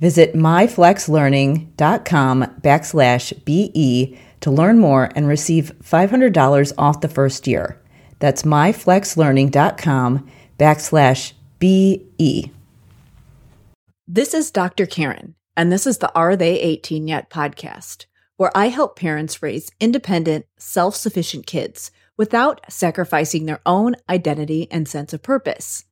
[0.00, 7.78] Visit myflexlearning.com backslash BE to learn more and receive $500 off the first year.
[8.18, 12.50] That's myflexlearning.com backslash BE.
[14.08, 14.86] This is Dr.
[14.86, 18.06] Karen, and this is the Are They 18 Yet podcast,
[18.38, 24.88] where I help parents raise independent, self sufficient kids without sacrificing their own identity and
[24.88, 25.84] sense of purpose.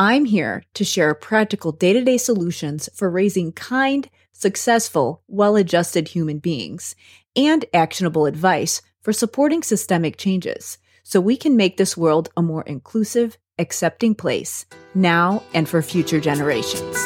[0.00, 6.08] I'm here to share practical day to day solutions for raising kind, successful, well adjusted
[6.08, 6.96] human beings
[7.36, 12.62] and actionable advice for supporting systemic changes so we can make this world a more
[12.62, 16.96] inclusive, accepting place now and for future generations.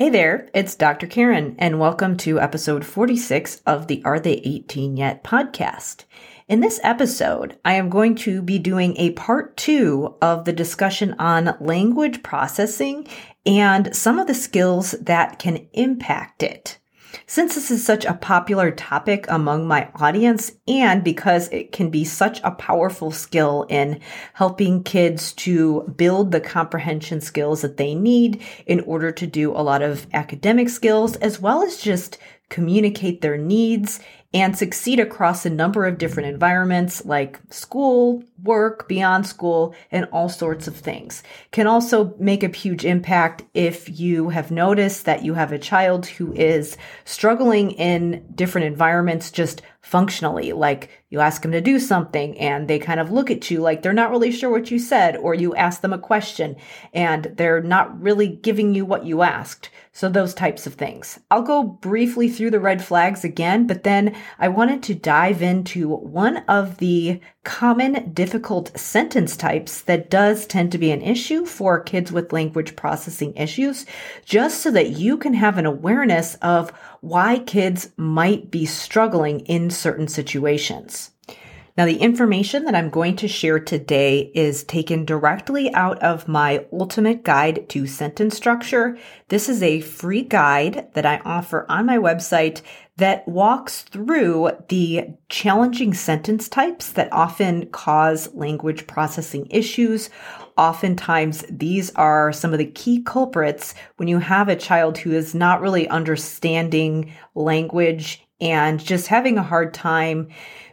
[0.00, 1.06] Hey there, it's Dr.
[1.06, 6.04] Karen, and welcome to episode 46 of the Are They 18 Yet podcast.
[6.48, 11.14] In this episode, I am going to be doing a part two of the discussion
[11.18, 13.08] on language processing
[13.44, 16.78] and some of the skills that can impact it.
[17.26, 22.04] Since this is such a popular topic among my audience, and because it can be
[22.04, 24.00] such a powerful skill in
[24.34, 29.62] helping kids to build the comprehension skills that they need in order to do a
[29.62, 32.18] lot of academic skills, as well as just
[32.48, 34.00] communicate their needs
[34.32, 40.28] and succeed across a number of different environments like school, work, beyond school, and all
[40.28, 41.22] sorts of things.
[41.50, 46.06] Can also make a huge impact if you have noticed that you have a child
[46.06, 52.38] who is struggling in different environments just functionally, like you ask them to do something
[52.38, 55.16] and they kind of look at you like they're not really sure what you said,
[55.16, 56.54] or you ask them a question
[56.92, 59.70] and they're not really giving you what you asked.
[59.92, 61.18] So, those types of things.
[61.32, 65.88] I'll go briefly through the red flags again, but then I wanted to dive into
[65.88, 71.80] one of the common difficult sentence types that does tend to be an issue for
[71.80, 73.84] kids with language processing issues,
[74.24, 76.70] just so that you can have an awareness of
[77.00, 81.10] why kids might be struggling in certain situations.
[81.76, 86.66] Now, the information that I'm going to share today is taken directly out of my
[86.72, 88.98] ultimate guide to sentence structure.
[89.28, 92.62] This is a free guide that I offer on my website
[92.96, 100.10] that walks through the challenging sentence types that often cause language processing issues.
[100.58, 105.34] Oftentimes, these are some of the key culprits when you have a child who is
[105.34, 110.28] not really understanding language and just having a hard time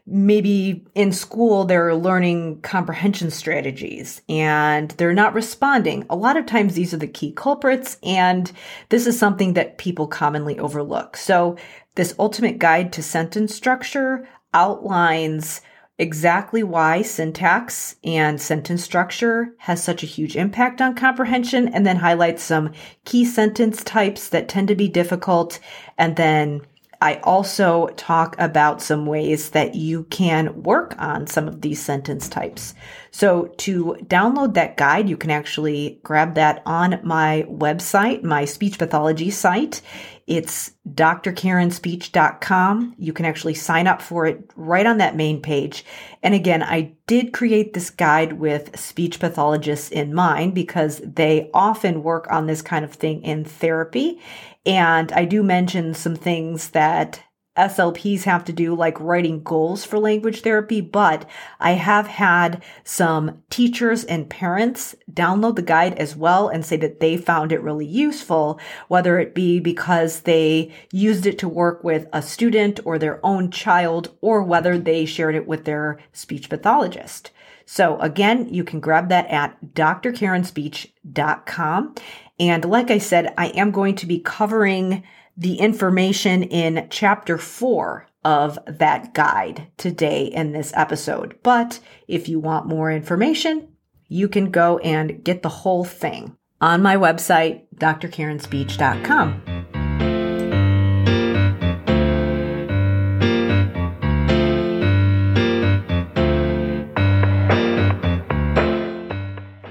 [0.07, 6.05] maybe in school they're learning comprehension strategies and they're not responding.
[6.09, 8.52] A lot of times these are the key culprits and
[8.90, 11.17] this is something that people commonly overlook.
[11.17, 11.58] So
[11.96, 15.61] this ultimate guide to sentence structure outlines
[15.99, 21.97] exactly why syntax and sentence structure has such a huge impact on comprehension and then
[21.97, 22.72] highlights some
[23.03, 25.59] key sentence types that tend to be difficult
[25.97, 26.61] and then
[26.99, 32.28] I also talk about some ways that you can work on some of these sentence
[32.28, 32.73] types.
[33.11, 38.79] So to download that guide, you can actually grab that on my website, my speech
[38.79, 39.82] pathology site.
[40.28, 42.96] It's drkarenspeech.com.
[42.97, 45.85] You can actually sign up for it right on that main page.
[46.22, 52.03] And again, I did create this guide with speech pathologists in mind because they often
[52.03, 54.20] work on this kind of thing in therapy.
[54.66, 57.22] And I do mention some things that
[57.58, 61.28] SLPs have to do, like writing goals for language therapy, but
[61.59, 67.00] I have had some teachers and parents download the guide as well and say that
[67.00, 72.08] they found it really useful, whether it be because they used it to work with
[72.14, 77.32] a student or their own child, or whether they shared it with their speech pathologist.
[77.66, 81.96] So again, you can grab that at drkarenspeech.com.
[82.40, 85.04] And like I said, I am going to be covering
[85.37, 91.37] the information in chapter four of that guide today in this episode.
[91.43, 93.69] But if you want more information,
[94.09, 99.57] you can go and get the whole thing on my website, drkarenspeech.com.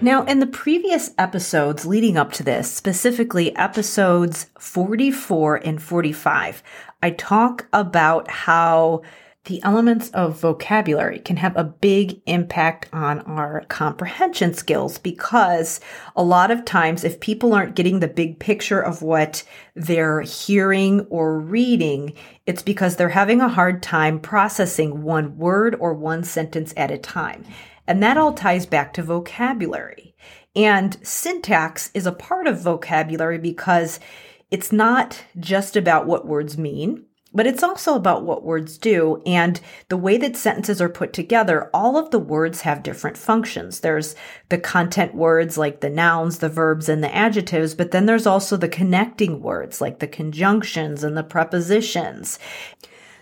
[0.07, 6.63] Now, in the previous episodes leading up to this, specifically episodes 44 and 45,
[7.03, 9.03] I talk about how
[9.47, 15.81] the elements of vocabulary can have a big impact on our comprehension skills because
[16.15, 19.43] a lot of times if people aren't getting the big picture of what
[19.75, 22.13] they're hearing or reading,
[22.47, 26.99] it's because they're having a hard time processing one word or one sentence at a
[26.99, 27.45] time.
[27.87, 30.15] And that all ties back to vocabulary.
[30.55, 34.01] And syntax is a part of vocabulary because
[34.51, 37.05] it's not just about what words mean,
[37.37, 39.23] but it's also about what words do.
[39.27, 39.61] And
[39.91, 43.81] the way that sentences are put together, all of the words have different functions.
[43.81, 44.15] There's
[44.49, 48.57] the content words like the nouns, the verbs, and the adjectives, but then there's also
[48.57, 52.39] the connecting words like the conjunctions and the prepositions.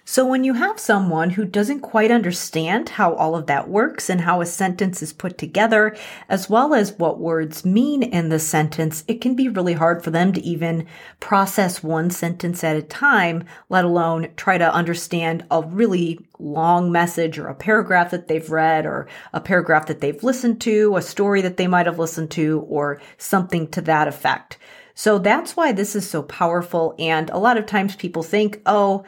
[0.06, 4.20] So when you have someone who doesn't quite understand how all of that works and
[4.20, 5.96] how a sentence is put together,
[6.28, 10.10] as well as what words mean in the sentence, it can be really hard for
[10.10, 10.86] them to even
[11.20, 17.38] process one sentence at a time, let alone try to understand a really long message
[17.38, 21.40] or a paragraph that they've read or a paragraph that they've listened to, a story
[21.40, 24.58] that they might have listened to, or something to that effect.
[24.94, 26.94] So that's why this is so powerful.
[26.98, 29.04] And a lot of times people think, oh,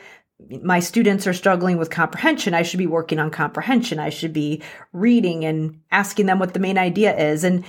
[0.62, 2.54] my students are struggling with comprehension.
[2.54, 3.98] I should be working on comprehension.
[3.98, 4.62] I should be
[4.92, 7.42] reading and asking them what the main idea is.
[7.42, 7.64] And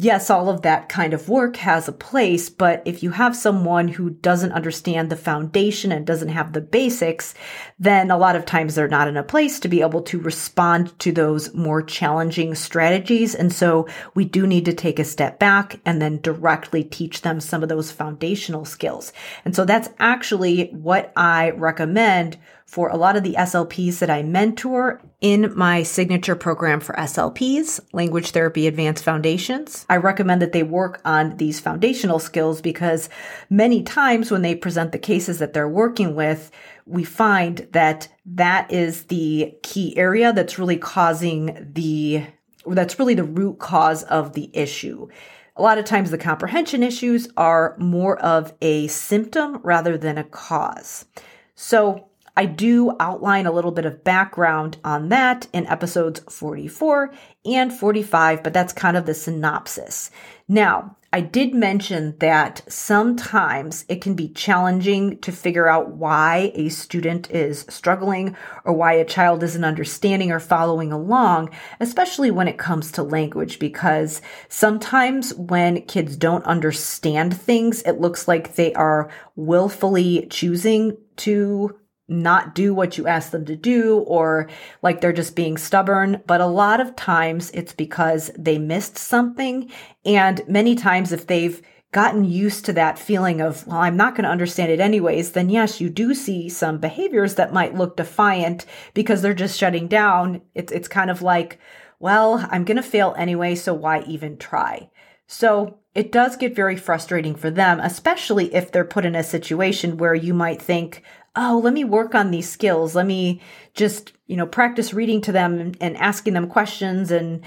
[0.00, 3.88] yes, all of that kind of work has a place, but if you have someone
[3.88, 7.34] who doesn't understand the foundation and doesn't have the basics,
[7.80, 10.96] then a lot of times they're not in a place to be able to respond
[11.00, 13.34] to those more challenging strategies.
[13.34, 17.40] And so we do need to take a step back and then directly teach them
[17.40, 19.12] some of those foundational skills.
[19.44, 24.22] And so that's actually what I recommend for a lot of the SLPs that I
[24.22, 29.86] mentor in my signature program for SLPs, Language Therapy Advanced Foundations.
[29.88, 33.08] I recommend that they work on these foundational skills because
[33.48, 36.50] many times when they present the cases that they're working with,
[36.84, 42.26] we find that that is the key area that's really causing the,
[42.66, 45.08] that's really the root cause of the issue.
[45.56, 50.24] A lot of times the comprehension issues are more of a symptom rather than a
[50.24, 51.06] cause.
[51.54, 52.07] So
[52.38, 57.12] I do outline a little bit of background on that in episodes 44
[57.44, 60.12] and 45, but that's kind of the synopsis.
[60.46, 66.68] Now, I did mention that sometimes it can be challenging to figure out why a
[66.68, 72.56] student is struggling or why a child isn't understanding or following along, especially when it
[72.56, 79.10] comes to language, because sometimes when kids don't understand things, it looks like they are
[79.34, 81.76] willfully choosing to
[82.08, 84.48] not do what you ask them to do or
[84.82, 86.22] like they're just being stubborn.
[86.26, 89.70] But a lot of times it's because they missed something.
[90.04, 91.60] And many times if they've
[91.92, 95.48] gotten used to that feeling of, well, I'm not going to understand it anyways, then
[95.48, 100.42] yes, you do see some behaviors that might look defiant because they're just shutting down.
[100.54, 101.58] It's, it's kind of like,
[101.98, 104.90] well, I'm going to fail anyway, so why even try?
[105.26, 109.96] So it does get very frustrating for them, especially if they're put in a situation
[109.96, 111.02] where you might think,
[111.36, 112.94] oh, let me work on these skills.
[112.94, 113.40] Let me
[113.74, 117.42] just, you know, practice reading to them and, asking them questions and,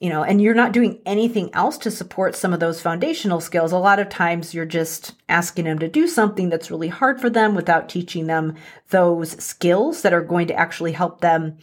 [0.00, 3.72] you know, and you're not doing anything else to support some of those foundational skills.
[3.72, 7.30] A lot of times you're just asking them to do something that's really hard for
[7.30, 8.54] them without teaching them
[8.90, 11.58] those skills that are going to actually help them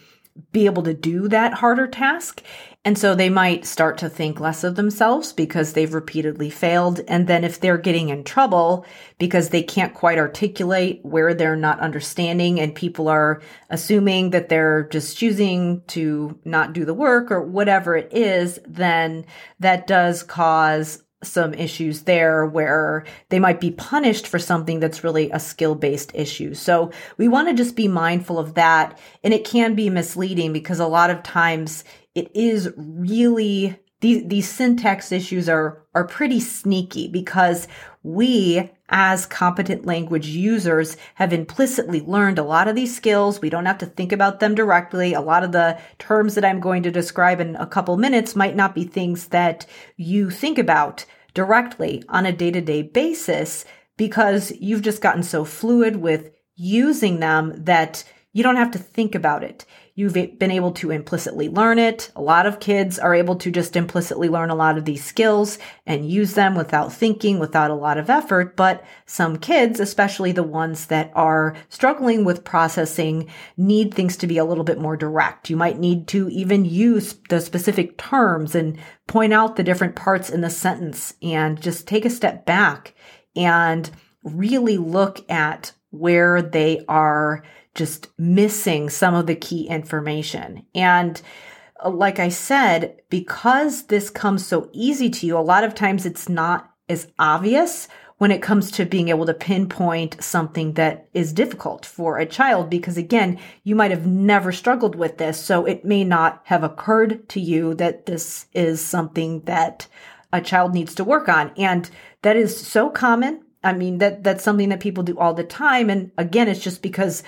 [0.51, 2.41] be able to do that harder task.
[2.83, 7.01] And so they might start to think less of themselves because they've repeatedly failed.
[7.07, 8.85] And then if they're getting in trouble
[9.17, 14.87] because they can't quite articulate where they're not understanding and people are assuming that they're
[14.89, 19.25] just choosing to not do the work or whatever it is, then
[19.59, 25.29] that does cause some issues there where they might be punished for something that's really
[25.32, 26.53] a skill based issue.
[26.53, 28.98] So we want to just be mindful of that.
[29.24, 34.50] And it can be misleading because a lot of times it is really these, these
[34.50, 37.67] syntax issues are, are pretty sneaky because
[38.03, 43.41] we as competent language users have implicitly learned a lot of these skills.
[43.41, 45.13] We don't have to think about them directly.
[45.13, 48.55] A lot of the terms that I'm going to describe in a couple minutes might
[48.55, 49.65] not be things that
[49.98, 53.63] you think about directly on a day to day basis
[53.97, 58.03] because you've just gotten so fluid with using them that
[58.35, 59.65] you don't have to think about it.
[59.93, 62.11] You've been able to implicitly learn it.
[62.17, 65.57] A lot of kids are able to just implicitly learn a lot of these skills
[65.85, 68.57] and use them without thinking, without a lot of effort.
[68.57, 74.37] But some kids, especially the ones that are struggling with processing, need things to be
[74.37, 75.49] a little bit more direct.
[75.49, 78.77] You might need to even use the specific terms and
[79.07, 82.95] point out the different parts in the sentence and just take a step back
[83.33, 83.89] and
[84.25, 87.41] really look at where they are
[87.75, 90.65] just missing some of the key information.
[90.74, 91.22] And
[91.84, 96.05] uh, like I said, because this comes so easy to you, a lot of times
[96.05, 101.34] it's not as obvious when it comes to being able to pinpoint something that is
[101.34, 105.38] difficult for a child because again you might have never struggled with this.
[105.38, 109.88] So it may not have occurred to you that this is something that
[110.32, 111.51] a child needs to work on.
[111.58, 111.89] And
[112.22, 113.41] that is so common.
[113.63, 115.89] I mean that that's something that people do all the time.
[115.89, 117.22] And again it's just because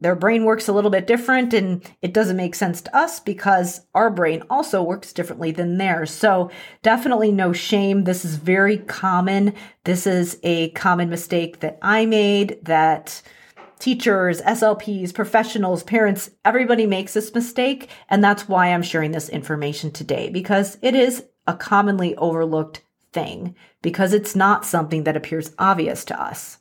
[0.00, 3.82] their brain works a little bit different and it doesn't make sense to us because
[3.94, 6.10] our brain also works differently than theirs.
[6.10, 6.50] So
[6.82, 8.04] definitely no shame.
[8.04, 9.54] This is very common.
[9.84, 13.22] This is a common mistake that I made that
[13.78, 17.88] teachers, SLPs, professionals, parents, everybody makes this mistake.
[18.08, 22.82] And that's why I'm sharing this information today because it is a commonly overlooked
[23.12, 26.58] thing because it's not something that appears obvious to us.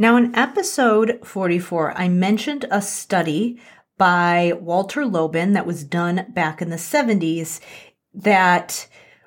[0.00, 3.60] Now, in episode 44, I mentioned a study
[3.96, 7.58] by Walter Loban that was done back in the 70s
[8.14, 8.86] that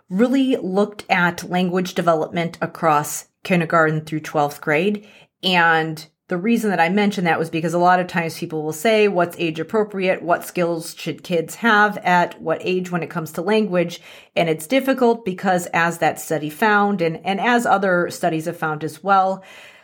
[0.09, 5.05] really looked at language development across kindergarten through 12th grade.
[5.43, 8.71] And the reason that I mentioned that was because a lot of times people will
[8.71, 10.21] say, what's age appropriate?
[10.21, 13.99] What skills should kids have at what age when it comes to language?
[14.37, 18.85] And it's difficult because as that study found, and, and as other studies have found
[18.85, 19.43] as well,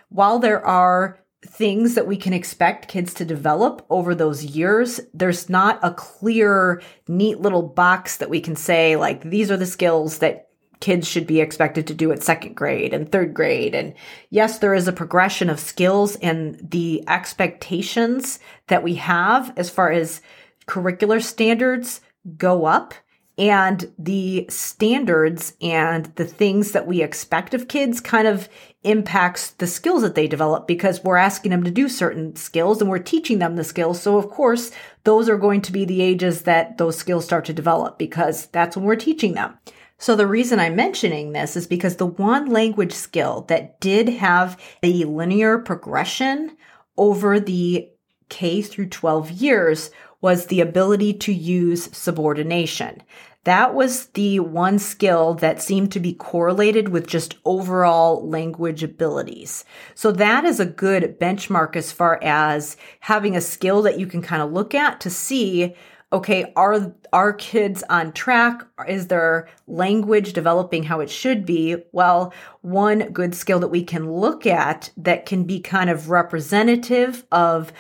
[0.09, 5.49] while there are things that we can expect kids to develop over those years, there's
[5.49, 10.19] not a clear, neat little box that we can say, like, these are the skills
[10.19, 10.49] that
[10.79, 13.73] kids should be expected to do at second grade and third grade.
[13.73, 13.93] And
[14.29, 19.91] yes, there is a progression of skills and the expectations that we have as far
[19.91, 20.21] as
[20.67, 22.01] curricular standards
[22.37, 22.93] go up
[23.37, 28.49] and the standards and the things that we expect of kids kind of
[28.83, 32.89] impacts the skills that they develop because we're asking them to do certain skills and
[32.89, 34.01] we're teaching them the skills.
[34.01, 34.71] So of course,
[35.03, 38.75] those are going to be the ages that those skills start to develop because that's
[38.75, 39.57] when we're teaching them.
[39.99, 44.59] So the reason I'm mentioning this is because the one language skill that did have
[44.83, 46.55] a linear progression
[46.97, 47.89] over the
[48.29, 49.91] K through 12 years
[50.21, 53.01] was the ability to use subordination.
[53.47, 59.63] That was the one skill that seemed to be correlated with just overall language abilities.
[59.95, 64.21] So that is a good benchmark as far as having a skill that you can
[64.21, 65.75] kind of look at to see
[66.11, 68.65] okay, are our kids on track?
[68.87, 71.77] Is their language developing how it should be?
[71.93, 77.25] Well, one good skill that we can look at that can be kind of representative
[77.31, 77.71] of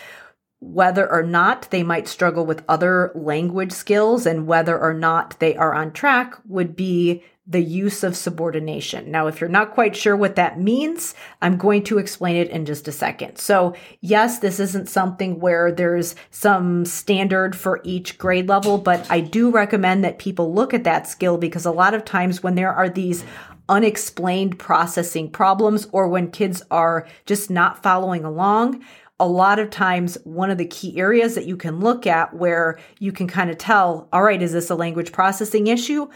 [0.59, 5.55] whether or not they might struggle with other language skills and whether or not they
[5.55, 9.09] are on track would be the use of subordination.
[9.09, 12.65] Now, if you're not quite sure what that means, I'm going to explain it in
[12.65, 13.37] just a second.
[13.37, 19.21] So, yes, this isn't something where there's some standard for each grade level, but I
[19.21, 22.73] do recommend that people look at that skill because a lot of times when there
[22.73, 23.23] are these
[23.69, 28.83] unexplained processing problems or when kids are just not following along,
[29.19, 32.79] a lot of times one of the key areas that you can look at where
[32.99, 36.07] you can kind of tell, all right, is this a language processing issue?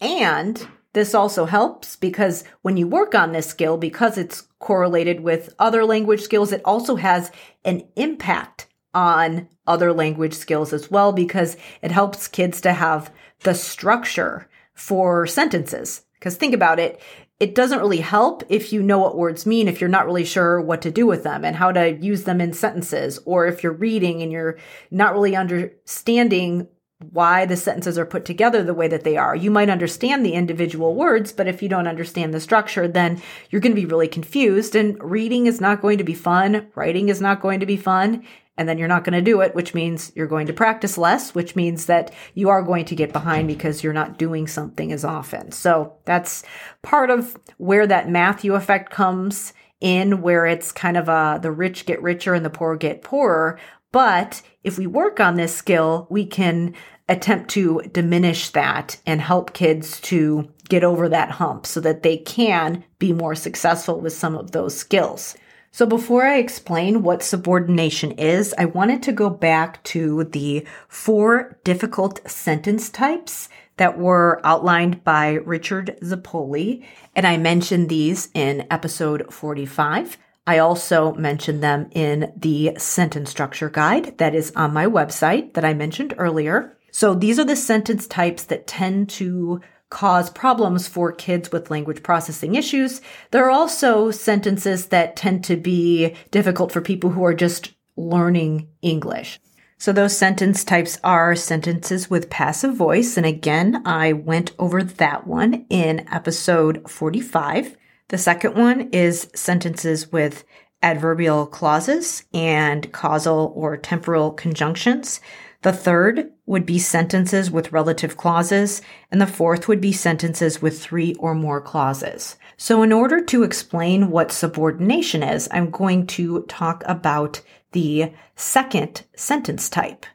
[0.00, 5.54] And this also helps because when you work on this skill, because it's correlated with
[5.58, 7.30] other language skills, it also has
[7.64, 13.54] an impact on other language skills as well because it helps kids to have the
[13.54, 16.02] structure for sentences.
[16.14, 17.00] Because think about it,
[17.38, 20.60] it doesn't really help if you know what words mean if you're not really sure
[20.60, 23.72] what to do with them and how to use them in sentences, or if you're
[23.72, 24.58] reading and you're
[24.90, 26.66] not really understanding
[26.98, 29.36] why the sentences are put together the way that they are.
[29.36, 33.60] You might understand the individual words, but if you don't understand the structure, then you're
[33.60, 34.74] going to be really confused.
[34.74, 38.24] And reading is not going to be fun, writing is not going to be fun,
[38.56, 41.34] and then you're not going to do it, which means you're going to practice less,
[41.34, 45.04] which means that you are going to get behind because you're not doing something as
[45.04, 45.52] often.
[45.52, 46.42] So that's
[46.80, 51.84] part of where that Matthew effect comes in, where it's kind of a the rich
[51.84, 53.58] get richer and the poor get poorer.
[53.92, 56.74] But if we work on this skill, we can
[57.08, 62.16] attempt to diminish that and help kids to get over that hump so that they
[62.16, 65.36] can be more successful with some of those skills.
[65.70, 71.58] So before I explain what subordination is, I wanted to go back to the four
[71.64, 76.82] difficult sentence types that were outlined by Richard Zipoli.
[77.14, 80.16] And I mentioned these in episode 45.
[80.46, 85.64] I also mentioned them in the sentence structure guide that is on my website that
[85.64, 86.76] I mentioned earlier.
[86.92, 89.60] So these are the sentence types that tend to
[89.90, 93.00] cause problems for kids with language processing issues.
[93.30, 98.68] There are also sentences that tend to be difficult for people who are just learning
[98.82, 99.40] English.
[99.78, 103.16] So those sentence types are sentences with passive voice.
[103.16, 107.76] And again, I went over that one in episode 45.
[108.08, 110.44] The second one is sentences with
[110.82, 115.20] adverbial clauses and causal or temporal conjunctions.
[115.62, 120.80] The third would be sentences with relative clauses, and the fourth would be sentences with
[120.80, 122.36] three or more clauses.
[122.56, 127.40] So in order to explain what subordination is, I'm going to talk about
[127.72, 130.06] the second sentence type,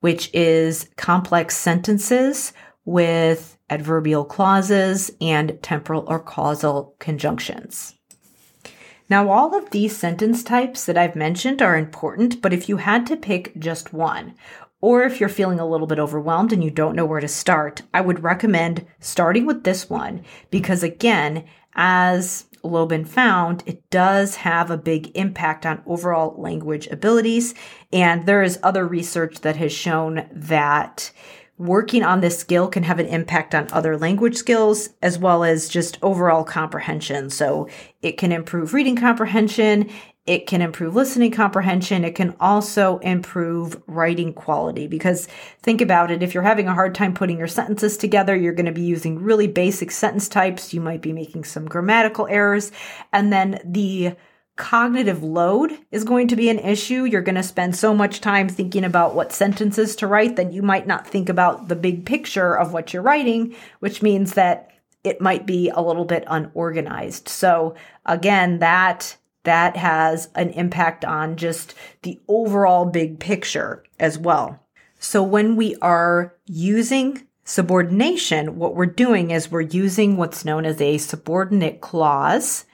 [0.00, 2.52] which is complex sentences
[2.84, 7.94] with adverbial clauses and temporal or causal conjunctions.
[9.08, 13.06] Now, all of these sentence types that I've mentioned are important, but if you had
[13.06, 14.34] to pick just one,
[14.80, 17.82] or if you're feeling a little bit overwhelmed and you don't know where to start,
[17.94, 24.70] I would recommend starting with this one because, again, as Loban found, it does have
[24.70, 27.54] a big impact on overall language abilities.
[27.92, 31.12] And there is other research that has shown that
[31.62, 35.68] working on this skill can have an impact on other language skills as well as
[35.68, 37.30] just overall comprehension.
[37.30, 37.68] So
[38.02, 39.88] it can improve reading comprehension.
[40.26, 42.04] It can improve listening comprehension.
[42.04, 45.28] It can also improve writing quality because
[45.62, 46.22] think about it.
[46.22, 49.20] If you're having a hard time putting your sentences together, you're going to be using
[49.20, 50.74] really basic sentence types.
[50.74, 52.72] You might be making some grammatical errors.
[53.12, 54.16] And then the
[54.56, 57.04] cognitive load is going to be an issue.
[57.04, 60.62] You're going to spend so much time thinking about what sentences to write that you
[60.62, 64.70] might not think about the big picture of what you're writing, which means that
[65.04, 67.28] it might be a little bit unorganized.
[67.28, 67.74] So
[68.06, 74.60] again, that that has an impact on just the overall big picture as well.
[75.00, 80.80] So when we are using subordination, what we're doing is we're using what's known as
[80.80, 82.66] a subordinate clause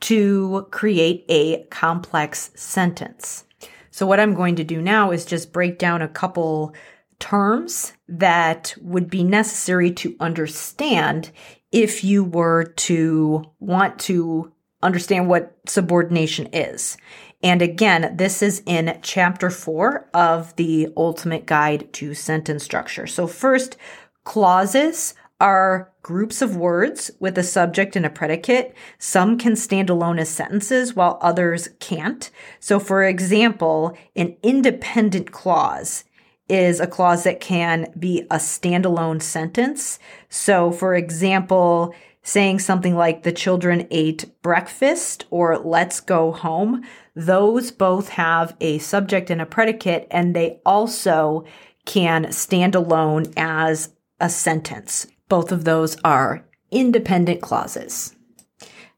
[0.00, 3.44] to create a complex sentence.
[3.90, 6.74] So what I'm going to do now is just break down a couple
[7.18, 11.32] terms that would be necessary to understand
[11.72, 16.96] if you were to want to understand what subordination is.
[17.42, 23.06] And again, this is in chapter four of the ultimate guide to sentence structure.
[23.06, 23.76] So first,
[24.24, 28.74] clauses are groups of words with a subject and a predicate.
[28.98, 32.30] Some can stand alone as sentences while others can't.
[32.60, 36.04] So for example, an independent clause
[36.48, 39.98] is a clause that can be a standalone sentence.
[40.30, 47.70] So for example, saying something like the children ate breakfast or let's go home, those
[47.70, 51.44] both have a subject and a predicate, and they also
[51.84, 53.90] can stand alone as
[54.20, 55.06] a sentence.
[55.28, 58.14] Both of those are independent clauses.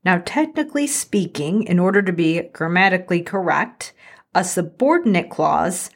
[0.04, 3.92] Now, technically speaking, in order to be grammatically correct,
[4.34, 5.90] a subordinate clause,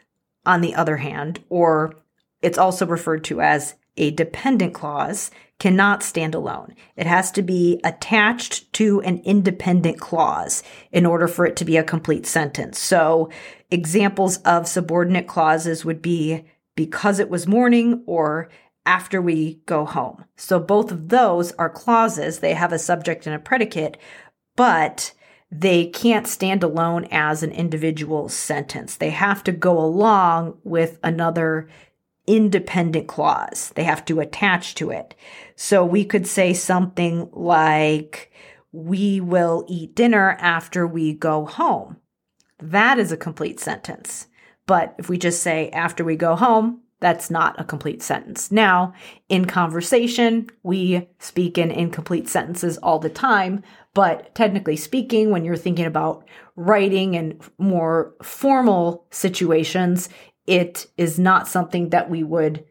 [0.46, 1.94] on the other hand, or
[2.42, 6.74] it's also referred to as a dependent clause, cannot stand alone.
[6.96, 11.76] It has to be attached to an independent clause in order for it to be
[11.76, 12.78] a complete sentence.
[12.78, 13.30] So
[13.70, 16.44] examples of subordinate clauses would be
[16.74, 18.48] because it was morning or
[18.86, 20.24] after we go home.
[20.36, 22.40] So both of those are clauses.
[22.40, 23.96] They have a subject and a predicate,
[24.56, 25.12] but
[25.50, 28.96] they can't stand alone as an individual sentence.
[28.96, 31.68] They have to go along with another
[32.26, 33.70] independent clause.
[33.74, 35.14] They have to attach to it.
[35.56, 38.32] So we could say something like,
[38.72, 41.98] we will eat dinner after we go home.
[42.58, 44.26] That is a complete sentence.
[44.66, 48.50] But if we just say after we go home, that's not a complete sentence.
[48.50, 48.94] Now,
[49.28, 55.56] in conversation, we speak in incomplete sentences all the time, but technically speaking, when you're
[55.56, 56.26] thinking about
[56.56, 60.08] writing and more formal situations,
[60.46, 62.64] it is not something that we would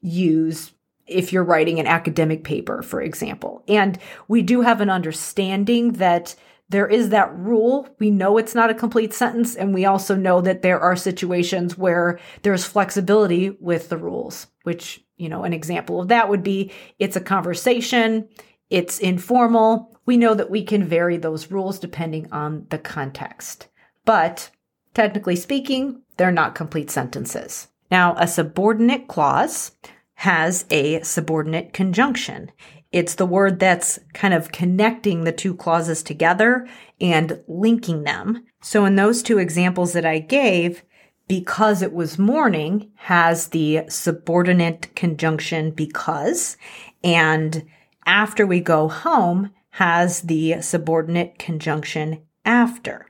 [0.00, 0.72] use
[1.06, 3.64] if you're writing an academic paper, for example.
[3.66, 6.36] And we do have an understanding that
[6.70, 7.88] there is that rule.
[7.98, 11.76] We know it's not a complete sentence, and we also know that there are situations
[11.76, 16.72] where there's flexibility with the rules, which, you know, an example of that would be
[16.98, 18.28] it's a conversation,
[18.70, 19.98] it's informal.
[20.06, 23.66] We know that we can vary those rules depending on the context.
[24.04, 24.50] But
[24.94, 27.68] technically speaking, they're not complete sentences.
[27.90, 29.72] Now, a subordinate clause
[30.14, 32.52] has a subordinate conjunction.
[32.92, 36.68] It's the word that's kind of connecting the two clauses together
[37.00, 38.44] and linking them.
[38.60, 40.82] So in those two examples that I gave,
[41.28, 46.56] because it was morning has the subordinate conjunction because,
[47.04, 47.64] and
[48.04, 53.06] after we go home has the subordinate conjunction after.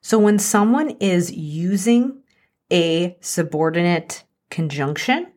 [0.00, 2.22] So when someone is using
[2.70, 5.32] a subordinate conjunction,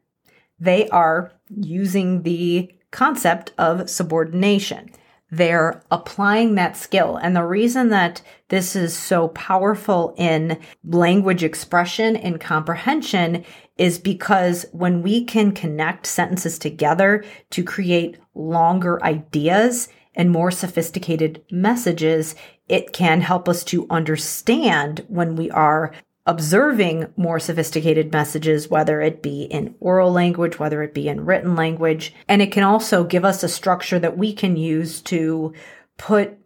[0.59, 4.91] they are using the concept of subordination.
[5.34, 7.15] They're applying that skill.
[7.15, 13.45] And the reason that this is so powerful in language expression and comprehension
[13.77, 21.41] is because when we can connect sentences together to create longer ideas and more sophisticated
[21.49, 22.36] messages,
[22.67, 25.93] it can help us to understand when we are
[26.25, 31.55] observing more sophisticated messages, whether it be in oral language, whether it be in written
[31.55, 32.13] language.
[32.27, 35.53] And it can also give us a structure that we can use to
[35.97, 36.38] put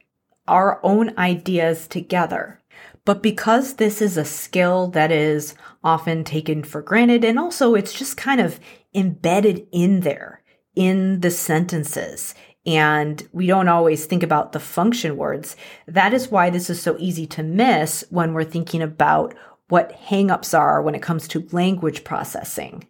[0.47, 2.61] our own ideas together.
[3.03, 7.93] But because this is a skill that is often taken for granted, and also it's
[7.93, 8.59] just kind of
[8.93, 10.41] embedded in there
[10.75, 12.33] in the sentences,
[12.65, 15.55] and we don't always think about the function words,
[15.87, 19.35] that is why this is so easy to miss when we're thinking about
[19.67, 22.87] what hangups are when it comes to language processing.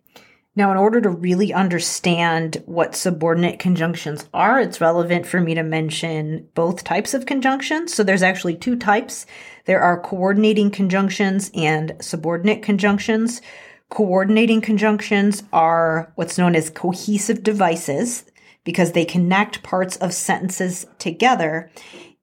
[0.58, 5.64] Now, in order to really understand what subordinate conjunctions are, it's relevant for me to
[5.64, 7.94] mention both types of conjunctions.
[7.94, 9.26] So there's actually two types.
[9.66, 13.42] There are coordinating conjunctions and subordinate conjunctions.
[13.90, 18.24] Coordinating conjunctions are what's known as cohesive devices
[18.64, 21.70] because they connect parts of sentences together.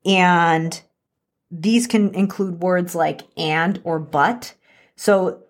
[0.06, 0.80] And
[1.52, 4.54] these can include words like and or but.
[4.96, 5.42] So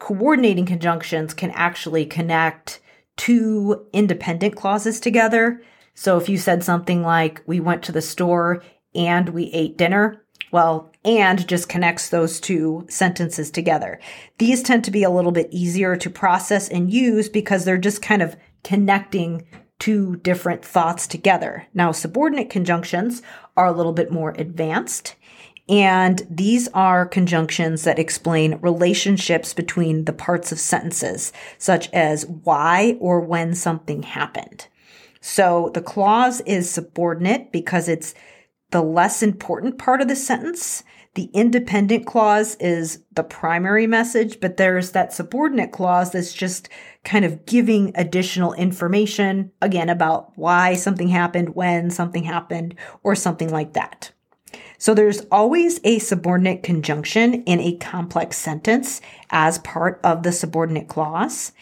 [0.00, 2.80] coordinating conjunctions can actually connect
[3.16, 5.62] two independent clauses together.
[5.94, 8.62] So if you said something like, we went to the store
[8.96, 14.00] and we ate dinner, well, and just connects those two sentences together.
[14.38, 18.02] These tend to be a little bit easier to process and use because they're just
[18.02, 19.46] kind of connecting
[19.78, 21.66] two different thoughts together.
[21.74, 23.22] Now, subordinate conjunctions
[23.56, 25.14] are a little bit more advanced
[25.68, 32.96] and these are conjunctions that explain relationships between the parts of sentences, such as why
[33.00, 34.66] or when something happened.
[35.20, 38.14] So the clause is subordinate because it's
[38.72, 40.84] the less important part of the sentence.
[41.14, 46.68] The independent clause is the primary message, but there's that subordinate clause that's just
[47.04, 53.48] kind of giving additional information, again, about why something happened, when something happened, or something
[53.48, 54.10] like that.
[54.78, 60.88] So there's always a subordinate conjunction in a complex sentence as part of the subordinate
[60.88, 61.52] clause.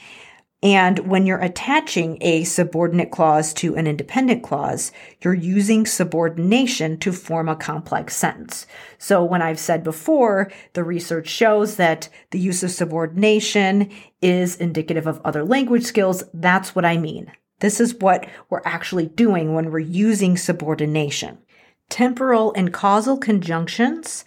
[0.64, 7.12] And when you're attaching a subordinate clause to an independent clause, you're using subordination to
[7.12, 8.66] form a complex sentence.
[8.96, 15.08] So when I've said before, the research shows that the use of subordination is indicative
[15.08, 16.22] of other language skills.
[16.32, 17.32] That's what I mean.
[17.58, 21.38] This is what we're actually doing when we're using subordination.
[21.88, 24.24] Temporal and causal conjunctions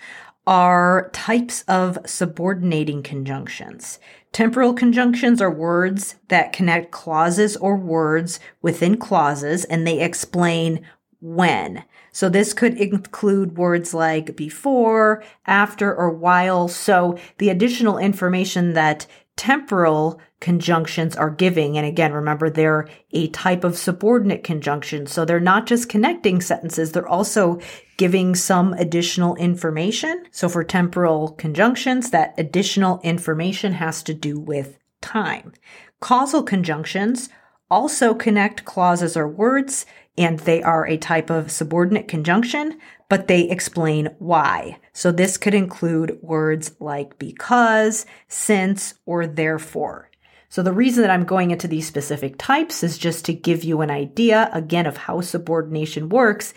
[0.48, 4.00] are types of subordinating conjunctions.
[4.32, 10.86] Temporal conjunctions are words that connect clauses or words within clauses and they explain
[11.22, 11.84] when.
[12.12, 16.68] So this could include words like before, after, or while.
[16.68, 21.78] So the additional information that temporal conjunctions are giving.
[21.78, 25.08] And again, remember they're a type of subordinate conjunction.
[25.08, 27.60] So they're not just connecting sentences, they're also
[27.98, 30.26] giving some additional information.
[30.32, 35.54] So for temporal conjunctions, that additional information has to do with time.
[36.00, 37.30] Causal conjunctions
[37.70, 39.86] also connect clauses or words,
[40.18, 44.78] and they are a type of subordinate conjunction, but they explain why.
[44.94, 50.10] So this could include words like because, since, or therefore.
[50.50, 53.82] So the reason that I'm going into these specific types is just to give you
[53.82, 56.54] an idea, again, of how subordination works.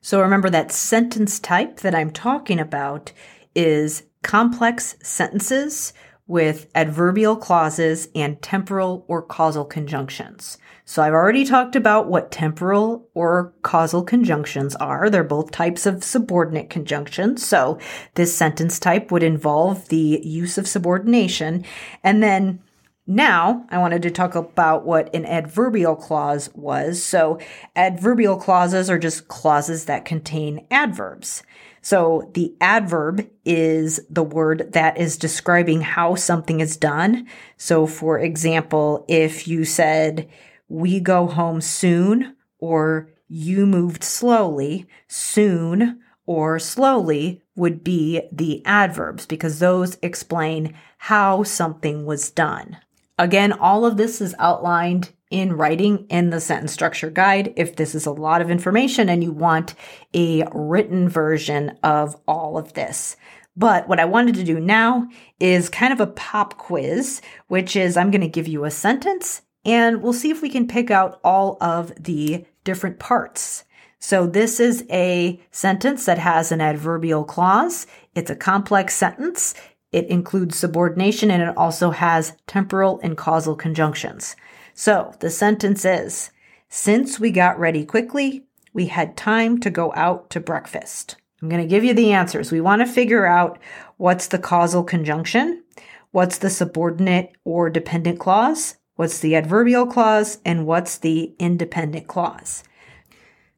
[0.00, 3.12] So remember that sentence type that I'm talking about
[3.54, 5.92] is complex sentences
[6.26, 10.58] with adverbial clauses and temporal or causal conjunctions.
[10.88, 15.10] So I've already talked about what temporal or causal conjunctions are.
[15.10, 17.46] They're both types of subordinate conjunctions.
[17.46, 17.78] So
[18.14, 21.66] this sentence type would involve the use of subordination.
[22.02, 22.62] And then
[23.06, 27.02] now, I wanted to talk about what an adverbial clause was.
[27.02, 27.38] So,
[27.74, 31.42] adverbial clauses are just clauses that contain adverbs.
[31.80, 37.26] So the adverb is the word that is describing how something is done.
[37.56, 40.28] So for example, if you said,
[40.68, 49.26] we go home soon or you moved slowly, soon or slowly would be the adverbs
[49.26, 52.76] because those explain how something was done.
[53.18, 57.94] Again, all of this is outlined in writing in the sentence structure guide if this
[57.94, 59.74] is a lot of information and you want
[60.14, 63.16] a written version of all of this.
[63.56, 65.08] But what I wanted to do now
[65.40, 69.42] is kind of a pop quiz, which is I'm going to give you a sentence
[69.68, 73.64] and we'll see if we can pick out all of the different parts.
[73.98, 77.86] So this is a sentence that has an adverbial clause.
[78.14, 79.54] It's a complex sentence.
[79.92, 84.36] It includes subordination and it also has temporal and causal conjunctions.
[84.72, 86.30] So the sentence is,
[86.70, 91.16] since we got ready quickly, we had time to go out to breakfast.
[91.42, 92.50] I'm going to give you the answers.
[92.50, 93.58] We want to figure out
[93.98, 95.62] what's the causal conjunction,
[96.10, 102.64] what's the subordinate or dependent clause, what's the adverbial clause, and what's the independent clause.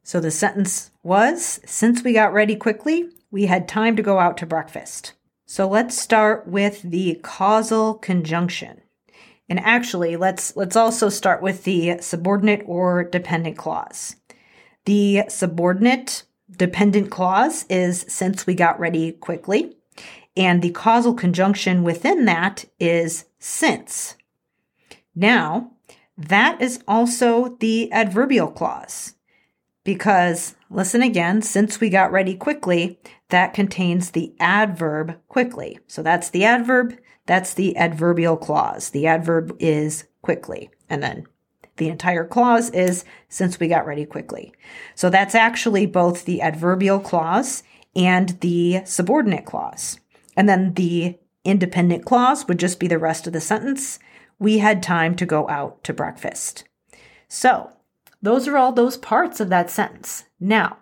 [0.03, 4.37] So the sentence was, since we got ready quickly, we had time to go out
[4.37, 5.13] to breakfast.
[5.47, 8.81] So let's start with the causal conjunction.
[9.49, 14.17] And actually, let's let's also start with the subordinate or dependent clause.
[14.85, 16.21] The subordinate
[16.55, 19.75] dependent clause is since we got ready quickly,
[20.37, 24.17] and the causal conjunction within that is since.
[25.15, 25.71] Now,
[26.17, 29.15] that is also the adverbial clause
[29.83, 35.79] because listen again, since we got ready quickly, that contains the adverb quickly.
[35.87, 38.89] So that's the adverb, that's the adverbial clause.
[38.89, 40.69] The adverb is quickly.
[40.89, 41.25] And then
[41.77, 44.53] the entire clause is since we got ready quickly.
[44.95, 47.63] So that's actually both the adverbial clause
[47.95, 49.99] and the subordinate clause.
[50.37, 53.99] And then the independent clause would just be the rest of the sentence.
[54.41, 56.63] We had time to go out to breakfast.
[57.27, 57.69] So
[58.23, 60.23] those are all those parts of that sentence.
[60.39, 60.79] Now,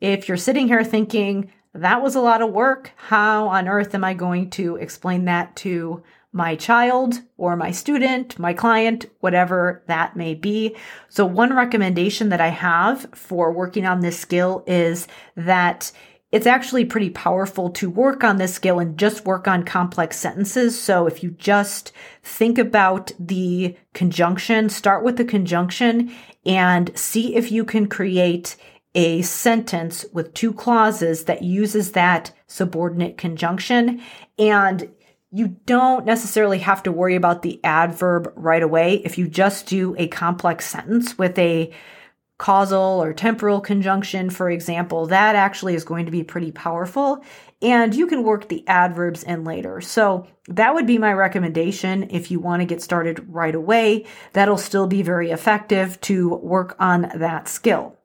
[0.00, 4.04] if you're sitting here thinking, that was a lot of work, how on earth am
[4.04, 10.16] I going to explain that to my child or my student, my client, whatever that
[10.16, 10.74] may be.
[11.10, 15.92] So, one recommendation that I have for working on this skill is that
[16.34, 20.78] it's actually pretty powerful to work on this skill and just work on complex sentences.
[20.78, 21.92] So if you just
[22.24, 26.12] think about the conjunction, start with the conjunction
[26.44, 28.56] and see if you can create
[28.96, 34.02] a sentence with two clauses that uses that subordinate conjunction.
[34.36, 34.92] And
[35.30, 38.94] you don't necessarily have to worry about the adverb right away.
[39.04, 41.72] If you just do a complex sentence with a
[42.38, 47.24] causal or temporal conjunction, for example, that actually is going to be pretty powerful.
[47.62, 49.80] And you can work the adverbs in later.
[49.80, 54.04] So that would be my recommendation if you want to get started right away.
[54.32, 57.96] That'll still be very effective to work on that skill.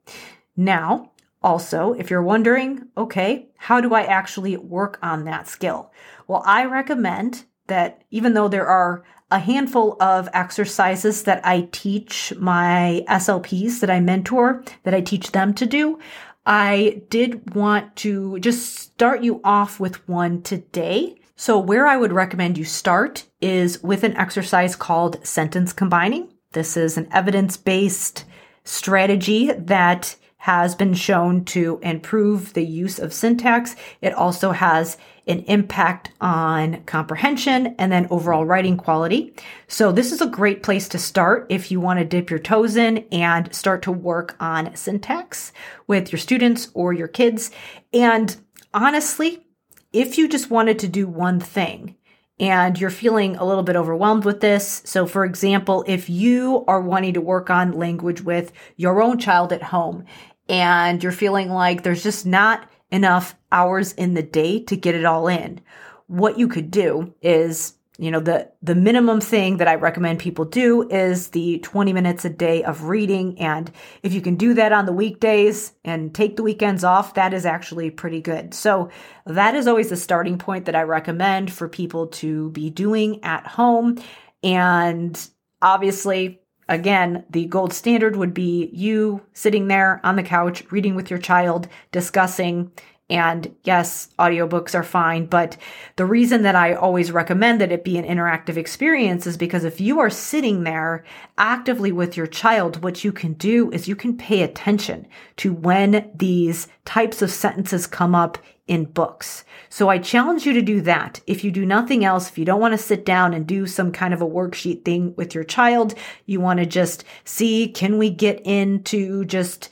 [0.56, 1.10] Now,
[1.42, 5.90] also, if you're wondering, okay, how do I actually work on that skill?
[6.28, 12.32] Well, I recommend that even though there are a handful of exercises that I teach
[12.38, 15.98] my SLPs that I mentor, that I teach them to do.
[16.46, 21.16] I did want to just start you off with one today.
[21.36, 26.32] So, where I would recommend you start is with an exercise called sentence combining.
[26.52, 28.24] This is an evidence based
[28.64, 33.76] strategy that has been shown to improve the use of syntax.
[34.00, 39.34] It also has an impact on comprehension and then overall writing quality.
[39.68, 42.76] So this is a great place to start if you want to dip your toes
[42.76, 45.52] in and start to work on syntax
[45.86, 47.50] with your students or your kids.
[47.92, 48.34] And
[48.72, 49.46] honestly,
[49.92, 51.96] if you just wanted to do one thing,
[52.40, 54.80] and you're feeling a little bit overwhelmed with this.
[54.86, 59.52] So, for example, if you are wanting to work on language with your own child
[59.52, 60.06] at home
[60.50, 65.04] and you're feeling like there's just not enough hours in the day to get it
[65.04, 65.60] all in,
[66.08, 70.46] what you could do is you know the the minimum thing that i recommend people
[70.46, 73.38] do is the 20 minutes a day of reading.
[73.38, 73.70] And
[74.02, 77.46] if you can do that on the weekdays and take the weekends off that is
[77.46, 78.54] actually pretty good.
[78.54, 78.90] So
[79.26, 83.46] that is always the starting point that i recommend for people to be doing at
[83.46, 84.02] home.
[84.42, 85.28] And
[85.62, 86.39] obviously
[86.70, 91.18] again the gold standard would be you sitting there on the couch reading with your
[91.18, 92.72] child discussing
[93.10, 95.56] and yes, audiobooks are fine, but
[95.96, 99.80] the reason that I always recommend that it be an interactive experience is because if
[99.80, 101.04] you are sitting there
[101.36, 106.10] actively with your child, what you can do is you can pay attention to when
[106.14, 108.38] these types of sentences come up
[108.70, 109.44] in books.
[109.68, 111.20] So I challenge you to do that.
[111.26, 113.90] If you do nothing else, if you don't want to sit down and do some
[113.90, 115.94] kind of a worksheet thing with your child,
[116.26, 119.70] you want to just see, can we get into just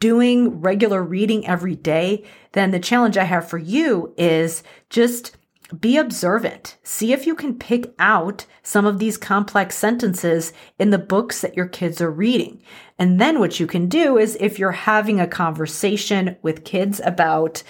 [0.00, 5.36] doing regular reading every day, then the challenge I have for you is just
[5.80, 6.76] be observant.
[6.84, 11.56] See if you can pick out some of these complex sentences in the books that
[11.56, 12.62] your kids are reading.
[12.98, 17.62] And then what you can do is if you're having a conversation with kids about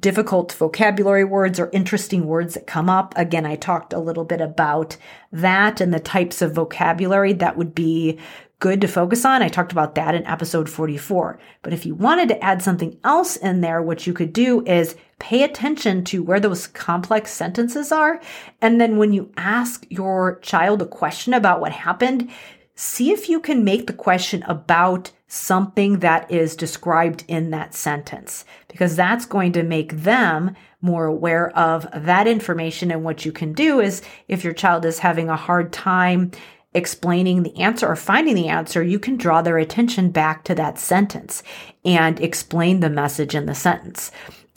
[0.00, 3.12] difficult vocabulary words or interesting words that come up.
[3.16, 4.96] Again, I talked a little bit about
[5.30, 8.18] that and the types of vocabulary that would be
[8.60, 9.42] good to focus on.
[9.42, 11.38] I talked about that in episode 44.
[11.62, 14.96] But if you wanted to add something else in there, what you could do is
[15.18, 18.20] pay attention to where those complex sentences are.
[18.60, 22.30] And then when you ask your child a question about what happened,
[22.74, 28.44] see if you can make the question about something that is described in that sentence,
[28.68, 32.90] because that's going to make them more aware of that information.
[32.90, 36.30] And what you can do is if your child is having a hard time
[36.74, 40.78] explaining the answer or finding the answer, you can draw their attention back to that
[40.78, 41.42] sentence
[41.84, 44.10] and explain the message in the sentence.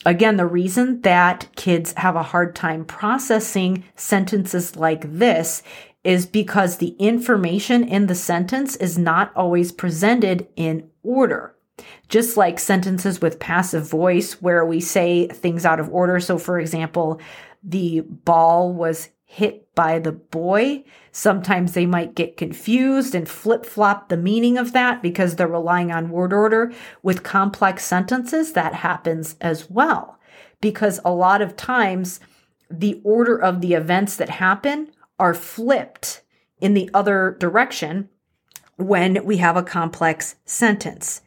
[0.05, 5.63] Again, the reason that kids have a hard time processing sentences like this
[6.03, 11.53] is because the information in the sentence is not always presented in order.
[12.07, 16.19] Just like sentences with passive voice, where we say things out of order.
[16.19, 17.19] So, for example,
[17.61, 20.83] the ball was hit by the boy.
[21.11, 25.91] Sometimes they might get confused and flip flop the meaning of that because they're relying
[25.91, 26.71] on word order.
[27.03, 30.17] With complex sentences, that happens as well.
[30.61, 32.21] Because a lot of times,
[32.71, 36.23] the order of the events that happen are flipped
[36.59, 38.09] in the other direction
[38.77, 41.21] when we have a complex sentence.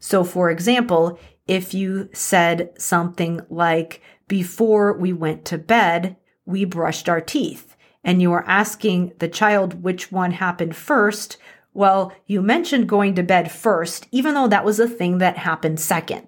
[0.00, 7.08] So, for example, if you said something like, before we went to bed, we brushed
[7.08, 7.76] our teeth.
[8.02, 11.36] And you are asking the child which one happened first.
[11.74, 15.80] Well, you mentioned going to bed first, even though that was a thing that happened
[15.80, 16.26] second.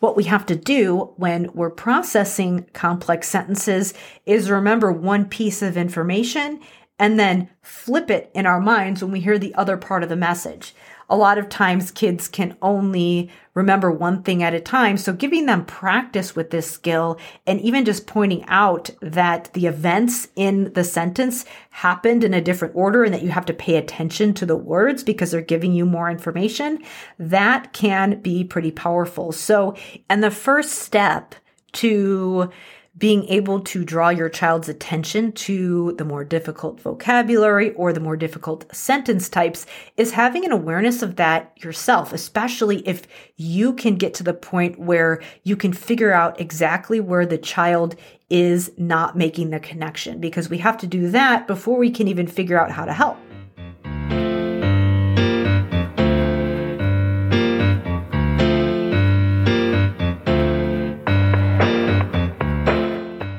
[0.00, 3.94] What we have to do when we're processing complex sentences
[4.26, 6.60] is remember one piece of information
[6.98, 10.16] and then flip it in our minds when we hear the other part of the
[10.16, 10.74] message
[11.12, 14.96] a lot of times kids can only remember one thing at a time.
[14.96, 20.28] So giving them practice with this skill and even just pointing out that the events
[20.36, 24.32] in the sentence happened in a different order and that you have to pay attention
[24.32, 26.82] to the words because they're giving you more information,
[27.18, 29.32] that can be pretty powerful.
[29.32, 29.76] So,
[30.08, 31.34] and the first step
[31.72, 32.50] to
[32.98, 38.16] being able to draw your child's attention to the more difficult vocabulary or the more
[38.16, 39.64] difficult sentence types
[39.96, 44.78] is having an awareness of that yourself, especially if you can get to the point
[44.78, 47.96] where you can figure out exactly where the child
[48.28, 52.26] is not making the connection because we have to do that before we can even
[52.26, 53.16] figure out how to help.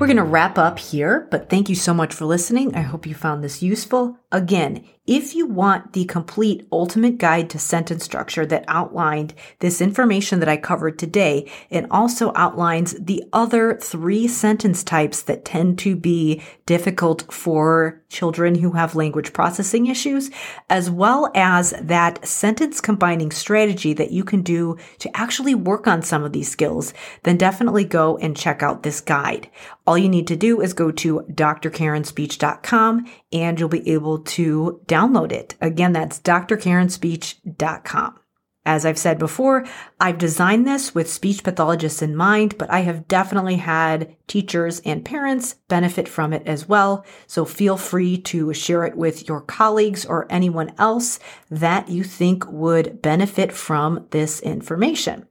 [0.03, 2.75] We're going to wrap up here, but thank you so much for listening.
[2.75, 4.17] I hope you found this useful.
[4.33, 10.39] Again, If you want the complete ultimate guide to sentence structure that outlined this information
[10.39, 15.97] that I covered today, it also outlines the other three sentence types that tend to
[15.97, 20.31] be difficult for children who have language processing issues,
[20.69, 26.01] as well as that sentence combining strategy that you can do to actually work on
[26.01, 26.93] some of these skills,
[27.23, 29.49] then definitely go and check out this guide.
[29.85, 35.31] All you need to do is go to drkarenspeech.com and you'll be able to download
[35.31, 35.55] it.
[35.61, 38.19] Again, that's drkarenspeech.com.
[38.65, 39.65] As I've said before,
[39.99, 45.03] I've designed this with speech pathologists in mind, but I have definitely had teachers and
[45.03, 47.05] parents benefit from it as well.
[47.27, 51.19] So feel free to share it with your colleagues or anyone else
[51.51, 55.27] that you think would benefit from this information.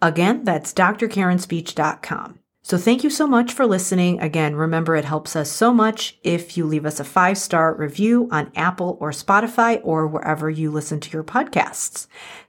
[0.00, 2.38] Again, that's drkarenspeech.com.
[2.66, 4.18] So thank you so much for listening.
[4.18, 8.28] Again, remember it helps us so much if you leave us a five star review
[8.32, 12.08] on Apple or Spotify or wherever you listen to your podcasts.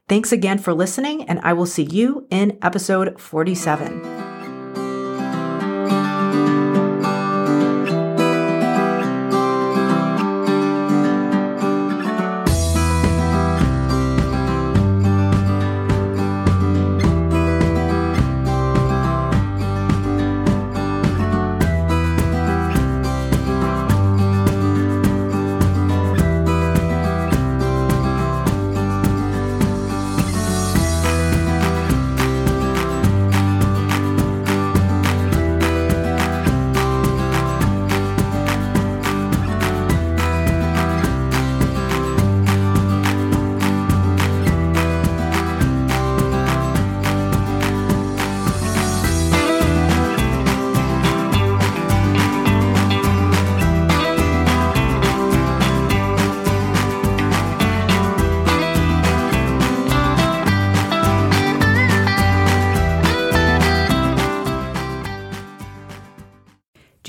[0.10, 4.27] Thanks again for listening, and I will see you in episode 47.